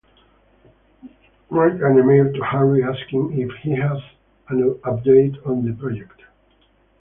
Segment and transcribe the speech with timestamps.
[1.51, 3.99] Write an email to Harry asking if he has
[4.49, 6.23] an update on the project